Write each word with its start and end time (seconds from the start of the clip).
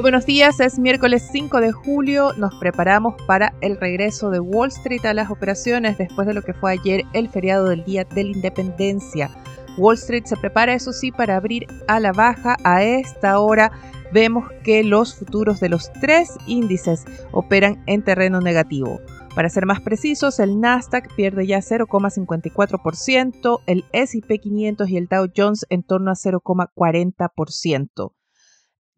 buenos 0.00 0.26
días, 0.26 0.60
es 0.60 0.78
miércoles 0.78 1.28
5 1.32 1.60
de 1.60 1.72
julio, 1.72 2.32
nos 2.36 2.54
preparamos 2.56 3.20
para 3.26 3.54
el 3.60 3.76
regreso 3.76 4.30
de 4.30 4.38
Wall 4.38 4.68
Street 4.68 5.04
a 5.04 5.12
las 5.12 5.28
operaciones 5.28 5.98
después 5.98 6.26
de 6.26 6.34
lo 6.34 6.42
que 6.42 6.54
fue 6.54 6.72
ayer 6.72 7.02
el 7.14 7.28
feriado 7.28 7.68
del 7.68 7.84
Día 7.84 8.04
de 8.04 8.24
la 8.24 8.30
Independencia. 8.30 9.30
Wall 9.76 9.96
Street 9.96 10.24
se 10.26 10.36
prepara, 10.36 10.74
eso 10.74 10.92
sí, 10.92 11.10
para 11.10 11.36
abrir 11.36 11.66
a 11.88 11.98
la 11.98 12.12
baja. 12.12 12.56
A 12.64 12.84
esta 12.84 13.40
hora 13.40 13.72
vemos 14.12 14.48
que 14.62 14.84
los 14.84 15.16
futuros 15.16 15.58
de 15.58 15.68
los 15.68 15.92
tres 15.94 16.38
índices 16.46 17.04
operan 17.32 17.82
en 17.86 18.02
terreno 18.02 18.40
negativo. 18.40 19.00
Para 19.34 19.50
ser 19.50 19.66
más 19.66 19.80
precisos, 19.80 20.38
el 20.38 20.60
Nasdaq 20.60 21.12
pierde 21.16 21.46
ya 21.46 21.58
0,54%, 21.58 23.60
el 23.66 23.84
SP 23.90 24.38
500 24.38 24.88
y 24.88 24.96
el 24.96 25.08
Dow 25.08 25.26
Jones 25.34 25.66
en 25.70 25.82
torno 25.82 26.12
a 26.12 26.14
0,40% 26.14 28.12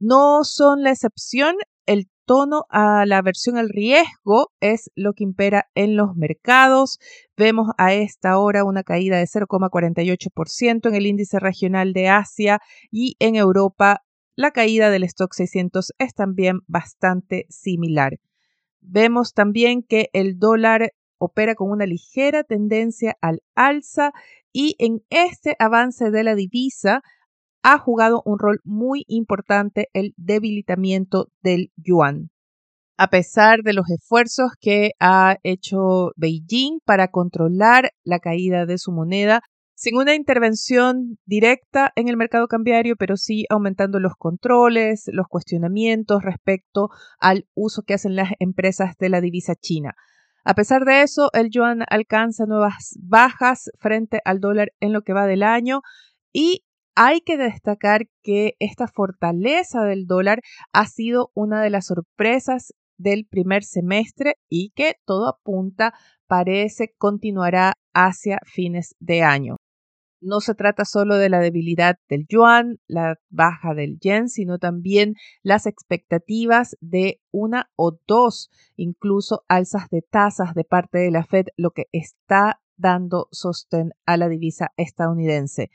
no 0.00 0.42
son 0.44 0.82
la 0.82 0.90
excepción. 0.90 1.54
El 1.86 2.08
tono 2.24 2.64
a 2.68 3.04
la 3.06 3.18
aversión 3.18 3.58
al 3.58 3.68
riesgo 3.68 4.52
es 4.60 4.90
lo 4.94 5.12
que 5.12 5.24
impera 5.24 5.66
en 5.74 5.96
los 5.96 6.16
mercados. 6.16 6.98
Vemos 7.36 7.68
a 7.78 7.92
esta 7.92 8.38
hora 8.38 8.64
una 8.64 8.82
caída 8.82 9.18
de 9.18 9.26
0,48% 9.26 10.88
en 10.88 10.94
el 10.94 11.06
índice 11.06 11.38
regional 11.38 11.92
de 11.92 12.08
Asia 12.08 12.60
y 12.90 13.16
en 13.18 13.36
Europa 13.36 14.02
la 14.36 14.52
caída 14.52 14.90
del 14.90 15.04
stock 15.04 15.34
600 15.34 15.92
es 15.98 16.14
también 16.14 16.60
bastante 16.66 17.46
similar. 17.50 18.18
Vemos 18.80 19.34
también 19.34 19.82
que 19.82 20.08
el 20.12 20.38
dólar 20.38 20.92
opera 21.18 21.54
con 21.54 21.70
una 21.70 21.84
ligera 21.84 22.44
tendencia 22.44 23.16
al 23.20 23.42
alza 23.54 24.12
y 24.52 24.76
en 24.78 25.02
este 25.10 25.56
avance 25.58 26.10
de 26.10 26.24
la 26.24 26.34
divisa 26.34 27.02
ha 27.62 27.78
jugado 27.78 28.22
un 28.24 28.38
rol 28.38 28.60
muy 28.64 29.04
importante 29.08 29.88
el 29.92 30.14
debilitamiento 30.16 31.28
del 31.42 31.72
yuan. 31.76 32.30
A 32.96 33.08
pesar 33.08 33.60
de 33.62 33.72
los 33.72 33.88
esfuerzos 33.90 34.52
que 34.60 34.90
ha 35.00 35.36
hecho 35.42 36.10
Beijing 36.16 36.80
para 36.84 37.08
controlar 37.08 37.92
la 38.04 38.18
caída 38.18 38.66
de 38.66 38.78
su 38.78 38.92
moneda, 38.92 39.40
sin 39.74 39.96
una 39.96 40.14
intervención 40.14 41.16
directa 41.24 41.92
en 41.96 42.08
el 42.08 42.18
mercado 42.18 42.46
cambiario, 42.48 42.96
pero 42.96 43.16
sí 43.16 43.46
aumentando 43.48 43.98
los 43.98 44.12
controles, 44.18 45.04
los 45.06 45.26
cuestionamientos 45.26 46.22
respecto 46.22 46.90
al 47.18 47.46
uso 47.54 47.82
que 47.86 47.94
hacen 47.94 48.16
las 48.16 48.32
empresas 48.38 48.96
de 48.98 49.08
la 49.08 49.22
divisa 49.22 49.54
china. 49.54 49.94
A 50.44 50.52
pesar 50.52 50.84
de 50.84 51.00
eso, 51.00 51.30
el 51.32 51.48
yuan 51.48 51.84
alcanza 51.88 52.44
nuevas 52.44 52.98
bajas 53.00 53.70
frente 53.78 54.20
al 54.26 54.40
dólar 54.40 54.72
en 54.80 54.92
lo 54.92 55.00
que 55.00 55.14
va 55.14 55.26
del 55.26 55.42
año 55.42 55.80
y 56.32 56.64
hay 56.94 57.20
que 57.20 57.36
destacar 57.36 58.06
que 58.22 58.54
esta 58.58 58.86
fortaleza 58.88 59.82
del 59.84 60.06
dólar 60.06 60.40
ha 60.72 60.86
sido 60.86 61.30
una 61.34 61.62
de 61.62 61.70
las 61.70 61.86
sorpresas 61.86 62.74
del 62.98 63.26
primer 63.26 63.64
semestre 63.64 64.34
y 64.48 64.70
que 64.74 64.96
todo 65.06 65.28
apunta 65.28 65.94
parece 66.26 66.94
continuará 66.98 67.74
hacia 67.94 68.38
fines 68.44 68.94
de 69.00 69.22
año. 69.22 69.56
No 70.22 70.40
se 70.40 70.54
trata 70.54 70.84
solo 70.84 71.16
de 71.16 71.30
la 71.30 71.40
debilidad 71.40 71.96
del 72.10 72.26
yuan, 72.28 72.76
la 72.86 73.16
baja 73.30 73.72
del 73.72 73.98
yen, 74.00 74.28
sino 74.28 74.58
también 74.58 75.14
las 75.42 75.64
expectativas 75.64 76.76
de 76.80 77.20
una 77.30 77.70
o 77.74 77.98
dos, 78.06 78.50
incluso 78.76 79.44
alzas 79.48 79.88
de 79.88 80.02
tasas 80.02 80.54
de 80.54 80.64
parte 80.64 80.98
de 80.98 81.10
la 81.10 81.24
Fed, 81.24 81.46
lo 81.56 81.70
que 81.70 81.86
está 81.92 82.60
dando 82.76 83.28
sostén 83.30 83.92
a 84.04 84.18
la 84.18 84.28
divisa 84.28 84.72
estadounidense. 84.76 85.70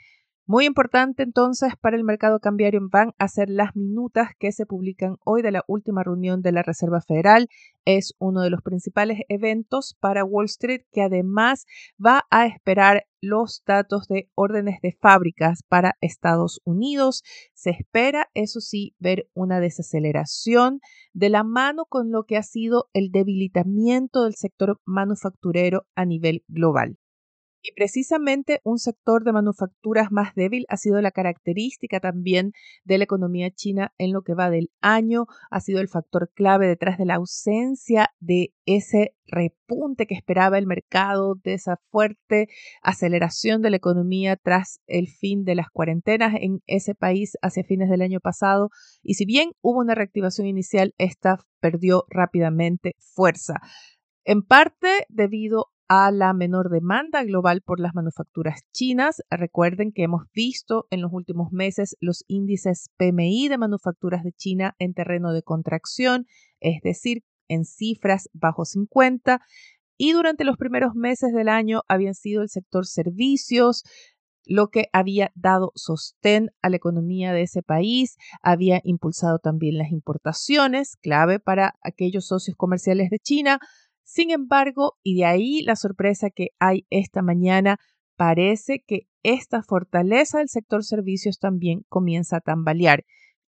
Muy 0.47 0.65
importante 0.65 1.23
entonces 1.23 1.73
para 1.81 1.97
el 1.97 2.03
mercado 2.03 2.39
cambiario 2.39 2.79
van 2.91 3.13
a 3.17 3.27
ser 3.27 3.49
las 3.49 3.75
minutas 3.75 4.29
que 4.37 4.51
se 4.51 4.67
publican 4.67 5.17
hoy 5.25 5.41
de 5.41 5.49
la 5.51 5.63
última 5.67 6.03
reunión 6.03 6.43
de 6.43 6.51
la 6.51 6.61
Reserva 6.61 7.01
Federal. 7.01 7.49
Es 7.83 8.13
uno 8.19 8.41
de 8.41 8.51
los 8.51 8.61
principales 8.61 9.21
eventos 9.27 9.97
para 9.99 10.23
Wall 10.23 10.45
Street 10.45 10.81
que 10.91 11.01
además 11.01 11.65
va 12.03 12.27
a 12.29 12.45
esperar 12.45 13.07
los 13.21 13.63
datos 13.65 14.07
de 14.07 14.29
órdenes 14.35 14.79
de 14.83 14.95
fábricas 15.01 15.63
para 15.67 15.95
Estados 15.99 16.61
Unidos. 16.63 17.23
Se 17.55 17.71
espera, 17.71 18.29
eso 18.35 18.59
sí, 18.59 18.93
ver 18.99 19.27
una 19.33 19.59
desaceleración 19.59 20.79
de 21.13 21.29
la 21.29 21.43
mano 21.43 21.85
con 21.89 22.11
lo 22.11 22.25
que 22.25 22.37
ha 22.37 22.43
sido 22.43 22.87
el 22.93 23.09
debilitamiento 23.09 24.25
del 24.25 24.35
sector 24.35 24.79
manufacturero 24.85 25.87
a 25.95 26.05
nivel 26.05 26.43
global. 26.47 26.99
Y 27.67 27.73
precisamente 27.73 28.61
un 28.63 28.77
sector 28.77 29.23
de 29.23 29.33
manufacturas 29.33 30.11
más 30.11 30.35
débil 30.35 30.67
ha 30.69 30.77
sido 30.77 31.01
la 31.01 31.09
característica 31.09 31.99
también 31.99 32.51
de 32.83 32.99
la 32.99 33.05
economía 33.05 33.49
china 33.49 33.91
en 33.97 34.13
lo 34.13 34.21
que 34.21 34.35
va 34.35 34.51
del 34.51 34.69
año, 34.81 35.25
ha 35.49 35.59
sido 35.61 35.81
el 35.81 35.87
factor 35.87 36.29
clave 36.35 36.67
detrás 36.67 36.99
de 36.99 37.05
la 37.05 37.15
ausencia 37.15 38.11
de 38.19 38.53
ese 38.67 39.15
repunte 39.25 40.05
que 40.05 40.13
esperaba 40.13 40.59
el 40.59 40.67
mercado, 40.67 41.39
de 41.43 41.55
esa 41.55 41.77
fuerte 41.89 42.49
aceleración 42.83 43.63
de 43.63 43.71
la 43.71 43.77
economía 43.77 44.35
tras 44.35 44.79
el 44.85 45.07
fin 45.07 45.43
de 45.43 45.55
las 45.55 45.71
cuarentenas 45.71 46.35
en 46.39 46.61
ese 46.67 46.93
país 46.93 47.35
hacia 47.41 47.63
fines 47.63 47.89
del 47.89 48.03
año 48.03 48.19
pasado. 48.19 48.69
Y 49.01 49.15
si 49.15 49.25
bien 49.25 49.53
hubo 49.61 49.79
una 49.79 49.95
reactivación 49.95 50.45
inicial, 50.45 50.93
esta 50.99 51.39
perdió 51.59 52.05
rápidamente 52.11 52.93
fuerza 52.99 53.55
en 54.25 54.41
parte 54.41 55.05
debido 55.09 55.67
a 55.87 56.11
la 56.11 56.33
menor 56.33 56.69
demanda 56.69 57.23
global 57.23 57.61
por 57.61 57.79
las 57.79 57.93
manufacturas 57.93 58.61
chinas. 58.73 59.21
Recuerden 59.29 59.91
que 59.91 60.03
hemos 60.03 60.23
visto 60.33 60.87
en 60.89 61.01
los 61.01 61.11
últimos 61.13 61.51
meses 61.51 61.95
los 61.99 62.23
índices 62.27 62.89
PMI 62.97 63.47
de 63.49 63.57
manufacturas 63.57 64.23
de 64.23 64.31
China 64.31 64.75
en 64.79 64.93
terreno 64.93 65.33
de 65.33 65.43
contracción, 65.43 66.25
es 66.59 66.81
decir, 66.81 67.23
en 67.47 67.65
cifras 67.65 68.29
bajo 68.33 68.65
50. 68.65 69.41
Y 69.97 70.11
durante 70.11 70.43
los 70.43 70.57
primeros 70.57 70.95
meses 70.95 71.33
del 71.33 71.49
año 71.49 71.81
habían 71.87 72.15
sido 72.15 72.41
el 72.41 72.49
sector 72.49 72.85
servicios, 72.85 73.83
lo 74.47 74.67
que 74.67 74.87
había 74.93 75.31
dado 75.35 75.71
sostén 75.75 76.51
a 76.61 76.69
la 76.69 76.75
economía 76.75 77.33
de 77.33 77.43
ese 77.43 77.63
país, 77.63 78.17
había 78.41 78.79
impulsado 78.83 79.39
también 79.39 79.77
las 79.77 79.91
importaciones, 79.91 80.97
clave 80.97 81.39
para 81.39 81.75
aquellos 81.81 82.27
socios 82.27 82.55
comerciales 82.55 83.09
de 83.09 83.19
China, 83.19 83.59
sin 84.05 84.31
embargo, 84.31 84.97
y 85.03 85.17
de 85.17 85.25
ahí 85.25 85.61
la 85.63 85.75
sorpresa 85.75 86.29
que 86.29 86.51
hay 86.59 86.85
esta 86.91 87.23
mañana, 87.23 87.79
parece 88.15 88.83
que 88.85 89.07
esta 89.23 89.63
fortaleza 89.63 90.37
del 90.37 90.47
sector 90.47 90.83
servicios 90.83 91.39
también 91.39 91.81
comienza 91.89 92.37
a 92.37 92.41
tambalear. 92.41 93.03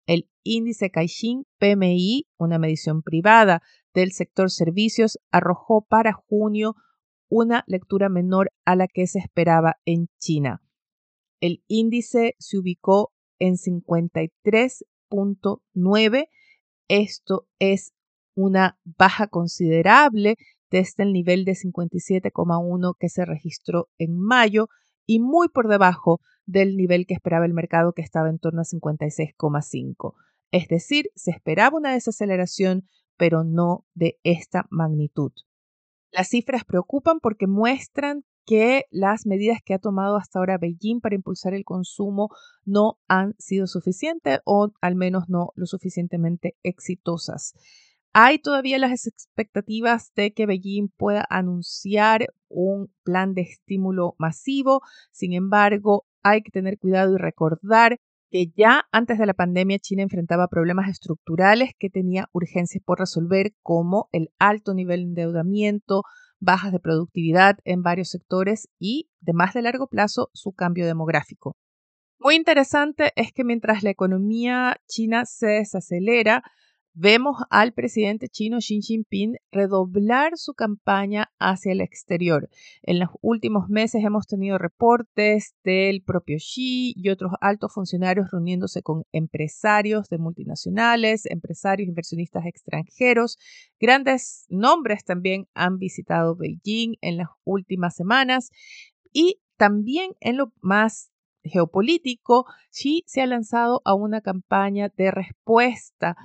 El 0.06 0.30
índice 0.44 0.90
Caixin 0.90 1.44
PMI, 1.58 2.26
una 2.38 2.58
medición 2.58 3.02
privada 3.02 3.60
del 3.92 4.12
sector 4.12 4.50
servicios, 4.50 5.18
arrojó 5.30 5.82
para 5.82 6.14
junio 6.14 6.74
una 7.28 7.62
lectura 7.66 8.08
menor 8.08 8.50
a 8.64 8.76
la 8.76 8.88
que 8.88 9.06
se 9.06 9.18
esperaba 9.18 9.76
en 9.84 10.08
China. 10.18 10.62
El 11.40 11.62
índice 11.68 12.34
se 12.38 12.56
ubicó 12.58 13.12
en 13.38 13.56
53.9. 13.56 16.28
Esto 16.88 17.46
es 17.58 17.92
una 18.36 18.78
baja 18.84 19.26
considerable 19.26 20.36
desde 20.70 21.02
el 21.02 21.12
nivel 21.12 21.44
de 21.44 21.52
57,1 21.52 22.94
que 22.98 23.08
se 23.08 23.24
registró 23.24 23.88
en 23.98 24.16
mayo 24.18 24.68
y 25.06 25.18
muy 25.20 25.48
por 25.48 25.68
debajo 25.68 26.20
del 26.44 26.76
nivel 26.76 27.06
que 27.06 27.14
esperaba 27.14 27.46
el 27.46 27.54
mercado 27.54 27.92
que 27.92 28.02
estaba 28.02 28.28
en 28.28 28.38
torno 28.38 28.60
a 28.60 28.64
56,5. 28.64 30.14
Es 30.52 30.68
decir, 30.68 31.10
se 31.14 31.30
esperaba 31.30 31.76
una 31.76 31.94
desaceleración, 31.94 32.88
pero 33.16 33.42
no 33.42 33.84
de 33.94 34.18
esta 34.22 34.66
magnitud. 34.70 35.32
Las 36.12 36.28
cifras 36.28 36.64
preocupan 36.64 37.18
porque 37.20 37.46
muestran 37.46 38.24
que 38.44 38.84
las 38.90 39.26
medidas 39.26 39.58
que 39.64 39.74
ha 39.74 39.78
tomado 39.78 40.16
hasta 40.16 40.38
ahora 40.38 40.56
Beijing 40.56 41.00
para 41.00 41.16
impulsar 41.16 41.52
el 41.52 41.64
consumo 41.64 42.28
no 42.64 42.98
han 43.08 43.34
sido 43.38 43.66
suficientes 43.66 44.38
o 44.44 44.70
al 44.80 44.94
menos 44.94 45.24
no 45.28 45.50
lo 45.56 45.66
suficientemente 45.66 46.56
exitosas. 46.62 47.54
Hay 48.18 48.38
todavía 48.38 48.78
las 48.78 49.06
expectativas 49.06 50.10
de 50.14 50.32
que 50.32 50.46
Beijing 50.46 50.88
pueda 50.88 51.26
anunciar 51.28 52.28
un 52.48 52.90
plan 53.02 53.34
de 53.34 53.42
estímulo 53.42 54.14
masivo. 54.18 54.80
Sin 55.10 55.34
embargo, 55.34 56.06
hay 56.22 56.40
que 56.40 56.50
tener 56.50 56.78
cuidado 56.78 57.12
y 57.12 57.18
recordar 57.18 58.00
que 58.30 58.46
ya 58.56 58.84
antes 58.90 59.18
de 59.18 59.26
la 59.26 59.34
pandemia 59.34 59.78
China 59.80 60.02
enfrentaba 60.02 60.48
problemas 60.48 60.88
estructurales 60.88 61.72
que 61.78 61.90
tenía 61.90 62.30
urgencias 62.32 62.82
por 62.82 63.00
resolver, 63.00 63.52
como 63.62 64.08
el 64.12 64.30
alto 64.38 64.72
nivel 64.72 65.00
de 65.00 65.08
endeudamiento, 65.08 66.02
bajas 66.40 66.72
de 66.72 66.80
productividad 66.80 67.58
en 67.64 67.82
varios 67.82 68.08
sectores 68.08 68.70
y, 68.78 69.10
de 69.20 69.34
más 69.34 69.52
de 69.52 69.60
largo 69.60 69.88
plazo, 69.88 70.30
su 70.32 70.52
cambio 70.52 70.86
demográfico. 70.86 71.58
Muy 72.18 72.34
interesante 72.34 73.12
es 73.14 73.30
que 73.34 73.44
mientras 73.44 73.82
la 73.82 73.90
economía 73.90 74.80
china 74.86 75.26
se 75.26 75.48
desacelera, 75.48 76.42
vemos 76.98 77.36
al 77.50 77.74
presidente 77.74 78.28
chino 78.28 78.56
Xi 78.58 78.80
Jinping 78.80 79.36
redoblar 79.52 80.38
su 80.38 80.54
campaña 80.54 81.30
hacia 81.38 81.72
el 81.72 81.82
exterior. 81.82 82.48
En 82.82 82.98
los 82.98 83.10
últimos 83.20 83.68
meses 83.68 84.02
hemos 84.02 84.26
tenido 84.26 84.56
reportes 84.56 85.54
del 85.62 86.02
propio 86.02 86.38
Xi 86.38 86.94
y 86.96 87.10
otros 87.10 87.32
altos 87.42 87.74
funcionarios 87.74 88.30
reuniéndose 88.32 88.82
con 88.82 89.04
empresarios 89.12 90.08
de 90.08 90.16
multinacionales, 90.16 91.26
empresarios 91.26 91.86
inversionistas 91.86 92.46
extranjeros. 92.46 93.38
Grandes 93.78 94.46
nombres 94.48 95.04
también 95.04 95.48
han 95.52 95.76
visitado 95.76 96.34
Beijing 96.34 96.96
en 97.02 97.18
las 97.18 97.28
últimas 97.44 97.94
semanas 97.94 98.50
y 99.12 99.42
también 99.58 100.12
en 100.20 100.38
lo 100.38 100.52
más 100.62 101.10
geopolítico, 101.44 102.46
Xi 102.70 103.04
se 103.06 103.20
ha 103.20 103.26
lanzado 103.26 103.82
a 103.84 103.94
una 103.94 104.22
campaña 104.22 104.90
de 104.96 105.10
respuesta 105.10 106.16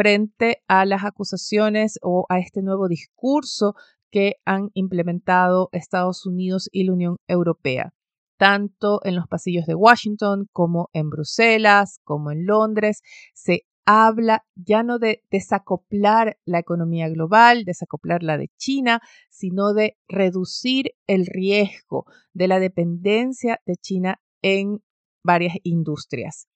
frente 0.00 0.62
a 0.66 0.86
las 0.86 1.04
acusaciones 1.04 1.98
o 2.00 2.24
a 2.30 2.38
este 2.38 2.62
nuevo 2.62 2.88
discurso 2.88 3.74
que 4.10 4.36
han 4.46 4.70
implementado 4.72 5.68
Estados 5.72 6.24
Unidos 6.24 6.70
y 6.72 6.84
la 6.84 6.94
Unión 6.94 7.16
Europea, 7.28 7.92
tanto 8.38 9.00
en 9.04 9.14
los 9.14 9.26
pasillos 9.28 9.66
de 9.66 9.74
Washington 9.74 10.46
como 10.52 10.88
en 10.94 11.10
Bruselas, 11.10 12.00
como 12.02 12.30
en 12.30 12.46
Londres. 12.46 13.02
Se 13.34 13.66
habla 13.84 14.42
ya 14.54 14.82
no 14.82 14.98
de 14.98 15.22
desacoplar 15.30 16.38
la 16.46 16.60
economía 16.60 17.10
global, 17.10 17.64
desacoplarla 17.66 18.38
de 18.38 18.48
China, 18.56 19.02
sino 19.28 19.74
de 19.74 19.98
reducir 20.08 20.92
el 21.08 21.26
riesgo 21.26 22.06
de 22.32 22.48
la 22.48 22.58
dependencia 22.58 23.60
de 23.66 23.76
China 23.76 24.18
en 24.40 24.78
varias 25.22 25.56
industrias. 25.62 26.46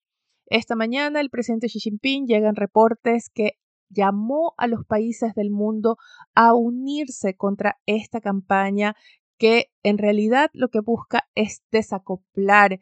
Esta 0.47 0.77
mañana 0.77 1.21
el 1.21 1.31
presidente 1.31 1.69
Xi 1.69 1.81
Jinping 1.81 2.27
llegan 2.27 2.57
reportes 2.57 3.31
que 3.31 3.59
llamó 3.89 4.55
a 4.59 4.67
los 4.67 4.85
países 4.85 5.35
del 5.35 5.51
mundo 5.51 5.97
a 6.35 6.55
unirse 6.55 7.35
contra 7.35 7.79
esta 7.87 8.21
campaña 8.21 8.95
que 9.39 9.71
en 9.83 9.99
realidad 9.99 10.51
lo 10.53 10.69
que 10.69 10.81
busca 10.81 11.29
es 11.35 11.63
desacoplar 11.71 12.79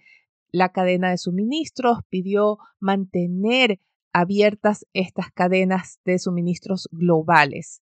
la 0.51 0.71
cadena 0.71 1.11
de 1.11 1.19
suministros, 1.19 1.99
pidió 2.09 2.59
mantener 2.79 3.79
abiertas 4.13 4.87
estas 4.93 5.31
cadenas 5.33 5.99
de 6.05 6.19
suministros 6.19 6.89
globales. 6.93 7.81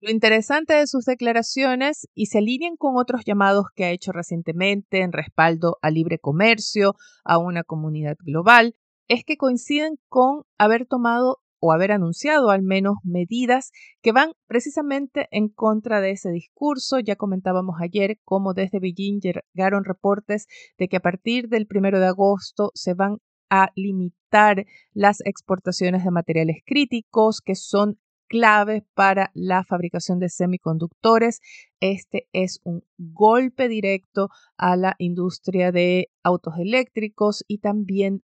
Lo 0.00 0.10
interesante 0.10 0.74
de 0.74 0.86
sus 0.86 1.04
declaraciones, 1.04 2.08
y 2.14 2.26
se 2.26 2.38
alinean 2.38 2.76
con 2.76 2.96
otros 2.96 3.24
llamados 3.26 3.66
que 3.74 3.84
ha 3.84 3.90
hecho 3.90 4.12
recientemente 4.12 5.02
en 5.02 5.12
respaldo 5.12 5.76
al 5.82 5.94
libre 5.94 6.18
comercio, 6.18 6.94
a 7.24 7.38
una 7.38 7.64
comunidad 7.64 8.16
global, 8.20 8.74
es 9.08 9.24
que 9.24 9.36
coinciden 9.36 9.98
con 10.08 10.42
haber 10.58 10.86
tomado 10.86 11.38
o 11.60 11.72
haber 11.72 11.92
anunciado 11.92 12.50
al 12.50 12.62
menos 12.62 12.96
medidas 13.02 13.72
que 14.00 14.12
van 14.12 14.32
precisamente 14.46 15.26
en 15.30 15.48
contra 15.48 16.00
de 16.00 16.12
ese 16.12 16.30
discurso. 16.30 17.00
Ya 17.00 17.16
comentábamos 17.16 17.76
ayer 17.80 18.18
cómo 18.24 18.54
desde 18.54 18.78
Beijing 18.78 19.20
llegaron 19.54 19.84
reportes 19.84 20.46
de 20.78 20.88
que 20.88 20.98
a 20.98 21.00
partir 21.00 21.48
del 21.48 21.66
primero 21.66 21.98
de 21.98 22.06
agosto 22.06 22.70
se 22.74 22.94
van 22.94 23.18
a 23.50 23.70
limitar 23.74 24.66
las 24.92 25.20
exportaciones 25.24 26.04
de 26.04 26.10
materiales 26.10 26.58
críticos 26.64 27.40
que 27.40 27.54
son 27.54 27.98
claves 28.28 28.82
para 28.94 29.30
la 29.34 29.64
fabricación 29.64 30.18
de 30.18 30.28
semiconductores. 30.28 31.40
Este 31.80 32.28
es 32.32 32.60
un 32.62 32.84
golpe 32.98 33.68
directo 33.68 34.28
a 34.58 34.76
la 34.76 34.94
industria 34.98 35.72
de 35.72 36.10
autos 36.22 36.54
eléctricos 36.58 37.42
y 37.48 37.58
también 37.58 38.22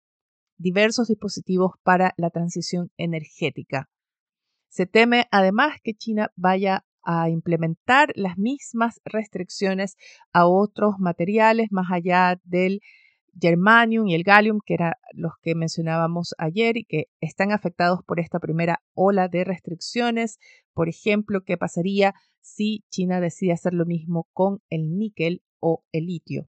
diversos 0.62 1.08
dispositivos 1.08 1.72
para 1.82 2.14
la 2.16 2.30
transición 2.30 2.90
energética. 2.96 3.90
Se 4.68 4.86
teme 4.86 5.26
además 5.30 5.76
que 5.82 5.94
China 5.94 6.30
vaya 6.36 6.84
a 7.04 7.28
implementar 7.28 8.12
las 8.14 8.38
mismas 8.38 9.00
restricciones 9.04 9.96
a 10.32 10.46
otros 10.46 10.94
materiales 10.98 11.68
más 11.70 11.90
allá 11.90 12.40
del 12.44 12.80
germanium 13.40 14.06
y 14.08 14.14
el 14.14 14.22
gallium, 14.22 14.60
que 14.64 14.74
eran 14.74 14.92
los 15.12 15.32
que 15.42 15.54
mencionábamos 15.54 16.34
ayer 16.38 16.76
y 16.76 16.84
que 16.84 17.06
están 17.20 17.50
afectados 17.50 18.00
por 18.06 18.20
esta 18.20 18.38
primera 18.38 18.82
ola 18.94 19.28
de 19.28 19.44
restricciones. 19.44 20.38
Por 20.74 20.88
ejemplo, 20.88 21.42
¿qué 21.44 21.56
pasaría 21.56 22.14
si 22.40 22.84
China 22.90 23.20
decide 23.20 23.52
hacer 23.52 23.74
lo 23.74 23.86
mismo 23.86 24.28
con 24.32 24.60
el 24.70 24.96
níquel 24.96 25.42
o 25.60 25.84
el 25.92 26.06
litio? 26.06 26.51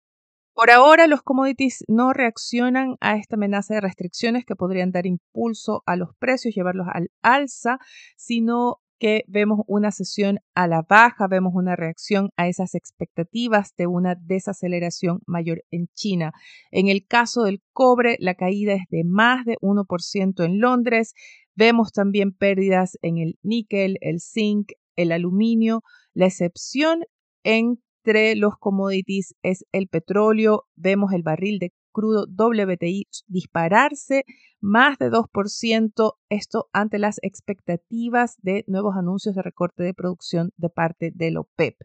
Por 0.53 0.69
ahora, 0.69 1.07
los 1.07 1.23
commodities 1.23 1.83
no 1.88 2.13
reaccionan 2.13 2.95
a 3.01 3.17
esta 3.17 3.35
amenaza 3.35 3.73
de 3.73 3.81
restricciones 3.81 4.45
que 4.45 4.55
podrían 4.55 4.91
dar 4.91 5.07
impulso 5.07 5.81
a 5.88 5.95
los 5.95 6.09
precios, 6.19 6.53
llevarlos 6.53 6.88
al 6.94 7.09
alza, 7.23 7.79
sino 8.17 8.77
que 9.00 9.23
vemos 9.27 9.61
una 9.67 9.91
sesión 9.91 10.39
a 10.53 10.67
la 10.67 10.83
baja, 10.88 11.27
vemos 11.27 11.53
una 11.55 11.75
reacción 11.75 12.29
a 12.38 12.47
esas 12.47 12.75
expectativas 12.75 13.75
de 13.75 13.88
una 13.88 14.15
desaceleración 14.15 15.21
mayor 15.25 15.63
en 15.71 15.88
China. 15.95 16.31
En 16.71 16.88
el 16.88 17.05
caso 17.07 17.44
del 17.44 17.61
cobre, 17.73 18.15
la 18.19 18.35
caída 18.35 18.73
es 18.73 18.83
de 18.89 19.03
más 19.03 19.45
de 19.45 19.57
1% 19.59 20.45
en 20.45 20.59
Londres. 20.59 21.15
Vemos 21.55 21.91
también 21.91 22.31
pérdidas 22.31 22.97
en 23.01 23.17
el 23.17 23.39
níquel, 23.41 23.97
el 24.01 24.21
zinc, 24.21 24.71
el 24.95 25.11
aluminio. 25.11 25.81
La 26.13 26.27
excepción 26.27 27.03
en 27.44 27.81
entre 28.03 28.35
los 28.35 28.57
commodities 28.57 29.33
es 29.44 29.65
el 29.71 29.88
petróleo. 29.88 30.65
Vemos 30.75 31.13
el 31.13 31.23
barril 31.23 31.57
de 31.59 31.71
crudo 31.94 32.25
WTI 32.27 33.07
dispararse 33.27 34.25
más 34.59 34.97
de 34.97 35.09
2%, 35.09 36.13
esto 36.29 36.69
ante 36.73 37.00
las 37.00 37.19
expectativas 37.21 38.35
de 38.41 38.65
nuevos 38.67 38.95
anuncios 38.97 39.35
de 39.35 39.41
recorte 39.41 39.83
de 39.83 39.94
producción 39.94 40.51
de 40.57 40.69
parte 40.69 41.11
del 41.15 41.38
OPEP. 41.38 41.75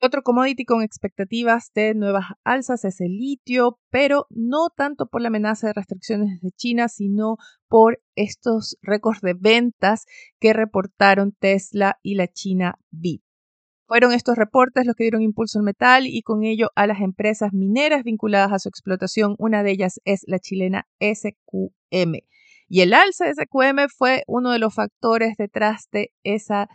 Otro 0.00 0.22
commodity 0.22 0.64
con 0.64 0.82
expectativas 0.82 1.70
de 1.74 1.94
nuevas 1.94 2.24
alzas 2.42 2.84
es 2.86 3.00
el 3.02 3.18
litio, 3.18 3.78
pero 3.90 4.26
no 4.30 4.68
tanto 4.74 5.08
por 5.08 5.20
la 5.20 5.28
amenaza 5.28 5.66
de 5.66 5.72
restricciones 5.74 6.40
de 6.40 6.52
China, 6.52 6.88
sino 6.88 7.36
por 7.68 8.02
estos 8.14 8.78
récords 8.80 9.20
de 9.20 9.34
ventas 9.34 10.06
que 10.40 10.54
reportaron 10.54 11.32
Tesla 11.32 11.98
y 12.02 12.14
la 12.14 12.28
China 12.28 12.78
Bit. 12.90 13.23
Fueron 13.94 14.12
estos 14.12 14.36
reportes 14.36 14.86
los 14.86 14.96
que 14.96 15.04
dieron 15.04 15.22
impulso 15.22 15.60
al 15.60 15.64
metal 15.64 16.08
y 16.08 16.22
con 16.22 16.42
ello 16.42 16.72
a 16.74 16.88
las 16.88 17.00
empresas 17.00 17.52
mineras 17.52 18.02
vinculadas 18.02 18.52
a 18.52 18.58
su 18.58 18.68
explotación. 18.68 19.36
Una 19.38 19.62
de 19.62 19.70
ellas 19.70 20.00
es 20.04 20.24
la 20.26 20.40
chilena 20.40 20.88
SQM. 20.98 22.18
Y 22.66 22.80
el 22.80 22.92
alza 22.92 23.26
de 23.26 23.34
SQM 23.34 23.86
fue 23.96 24.24
uno 24.26 24.50
de 24.50 24.58
los 24.58 24.74
factores 24.74 25.36
detrás 25.36 25.86
de 25.92 26.12
esa 26.24 26.68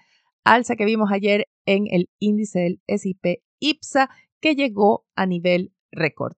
alza 0.46 0.78
que 0.78 0.86
vimos 0.86 1.12
ayer 1.12 1.48
en 1.66 1.88
el 1.92 2.10
índice 2.20 2.60
del 2.60 2.82
SIP 2.88 3.42
IPSA 3.60 4.10
que 4.40 4.56
llegó 4.56 5.04
a 5.14 5.26
nivel 5.26 5.74
récord. 5.92 6.38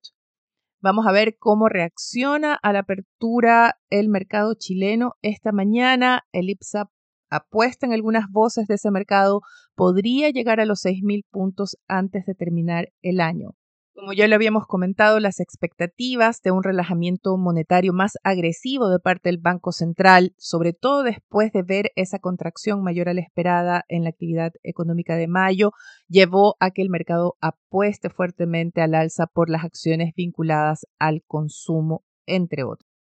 Vamos 0.80 1.06
a 1.06 1.12
ver 1.12 1.38
cómo 1.38 1.70
reacciona 1.70 2.56
a 2.56 2.74
la 2.74 2.80
apertura 2.80 3.78
el 3.92 4.10
mercado 4.10 4.56
chileno 4.56 5.14
esta 5.22 5.52
mañana. 5.52 6.24
El 6.32 6.50
IPSA 6.50 6.90
apuesta 7.32 7.88
en 7.88 7.94
algunas 7.94 8.26
voces 8.30 8.68
de 8.68 8.76
ese 8.76 8.92
mercado 8.92 9.42
podría 9.76 10.30
llegar 10.30 10.60
a 10.60 10.66
los 10.66 10.86
6.000 10.86 11.24
puntos 11.32 11.78
antes 11.88 12.26
de 12.26 12.36
terminar 12.36 12.90
el 13.02 13.22
año. 13.22 13.56
Como 13.94 14.14
ya 14.14 14.28
lo 14.28 14.36
habíamos 14.36 14.66
comentado, 14.68 15.20
las 15.20 15.40
expectativas 15.40 16.42
de 16.42 16.52
un 16.52 16.64
relajamiento 16.64 17.38
monetario 17.38 17.94
más 17.94 18.14
agresivo 18.24 18.90
de 18.90 19.00
parte 19.00 19.30
del 19.30 19.38
Banco 19.38 19.74
Central, 19.74 20.34
sobre 20.38 20.74
todo 20.74 21.04
después 21.04 21.52
de 21.52 21.62
ver 21.62 21.92
esa 21.96 22.18
contracción 22.18 22.84
mayor 22.84 23.10
a 23.10 23.14
la 23.14 23.22
esperada 23.22 23.84
en 23.90 24.04
la 24.04 24.10
actividad 24.10 24.54
económica 24.64 25.18
de 25.18 25.28
mayo, 25.28 25.72
llevó 26.08 26.56
a 26.60 26.72
que 26.72 26.82
el 26.82 26.90
mercado 26.90 27.36
apueste 27.42 28.10
fuertemente 28.10 28.82
al 28.82 28.96
alza 28.96 29.28
por 29.28 29.50
las 29.50 29.66
acciones 29.66 30.14
vinculadas 30.16 30.88
al 30.98 31.22
consumo, 31.28 32.04
entre 32.26 32.64
otros. 32.64 32.91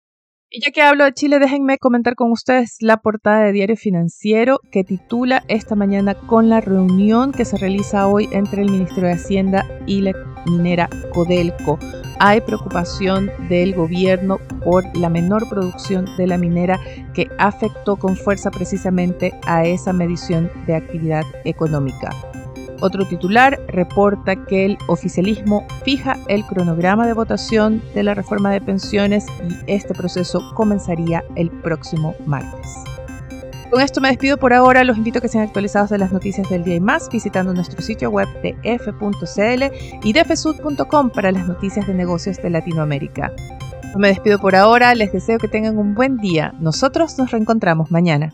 Y 0.53 0.59
ya 0.59 0.71
que 0.71 0.81
hablo 0.81 1.05
de 1.05 1.13
Chile, 1.13 1.39
déjenme 1.39 1.77
comentar 1.77 2.15
con 2.15 2.29
ustedes 2.29 2.75
la 2.81 2.97
portada 2.97 3.39
de 3.39 3.53
Diario 3.53 3.77
Financiero 3.77 4.59
que 4.69 4.83
titula 4.83 5.45
esta 5.47 5.77
mañana 5.77 6.13
con 6.13 6.49
la 6.49 6.59
reunión 6.59 7.31
que 7.31 7.45
se 7.45 7.55
realiza 7.57 8.05
hoy 8.09 8.27
entre 8.33 8.63
el 8.63 8.69
Ministerio 8.69 9.07
de 9.07 9.13
Hacienda 9.13 9.65
y 9.87 10.01
la 10.01 10.11
minera 10.45 10.89
Codelco. 11.13 11.79
Hay 12.19 12.41
preocupación 12.41 13.31
del 13.47 13.73
gobierno 13.73 14.39
por 14.65 14.83
la 14.97 15.07
menor 15.07 15.47
producción 15.47 16.05
de 16.17 16.27
la 16.27 16.37
minera 16.37 16.81
que 17.13 17.29
afectó 17.37 17.95
con 17.95 18.17
fuerza 18.17 18.51
precisamente 18.51 19.31
a 19.47 19.63
esa 19.63 19.93
medición 19.93 20.51
de 20.67 20.75
actividad 20.75 21.23
económica. 21.45 22.09
Otro 22.81 23.05
titular 23.05 23.59
reporta 23.67 24.35
que 24.45 24.65
el 24.65 24.77
oficialismo 24.87 25.65
fija 25.85 26.17
el 26.27 26.43
cronograma 26.45 27.05
de 27.05 27.13
votación 27.13 27.81
de 27.93 28.03
la 28.03 28.15
reforma 28.15 28.51
de 28.51 28.59
pensiones 28.59 29.25
y 29.47 29.71
este 29.71 29.93
proceso 29.93 30.41
comenzaría 30.55 31.23
el 31.35 31.51
próximo 31.51 32.15
martes. 32.25 32.83
Con 33.71 33.81
esto 33.81 34.01
me 34.01 34.09
despido 34.09 34.37
por 34.37 34.51
ahora. 34.51 34.83
Los 34.83 34.97
invito 34.97 35.19
a 35.19 35.21
que 35.21 35.29
sean 35.29 35.45
actualizados 35.45 35.89
de 35.89 35.97
las 35.97 36.11
noticias 36.11 36.49
del 36.49 36.65
día 36.65 36.75
y 36.75 36.79
más 36.81 37.07
visitando 37.09 37.53
nuestro 37.53 37.81
sitio 37.81 38.09
web 38.09 38.27
de 38.41 38.57
f.cl 38.63 39.63
y 40.03 40.13
de 40.13 40.25
fsud.com 40.25 41.09
para 41.11 41.31
las 41.31 41.47
noticias 41.47 41.87
de 41.87 41.93
negocios 41.93 42.37
de 42.37 42.49
Latinoamérica. 42.49 43.31
me 43.95 44.09
despido 44.09 44.39
por 44.39 44.55
ahora. 44.55 44.93
Les 44.93 45.13
deseo 45.13 45.37
que 45.37 45.47
tengan 45.47 45.77
un 45.77 45.95
buen 45.95 46.17
día. 46.17 46.53
Nosotros 46.59 47.17
nos 47.17 47.31
reencontramos 47.31 47.91
mañana. 47.91 48.33